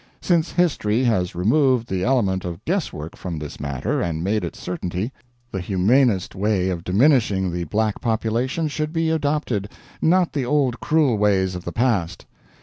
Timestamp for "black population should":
7.65-8.93